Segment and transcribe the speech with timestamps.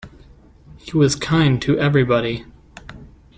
[0.79, 2.43] He was kind to everybody.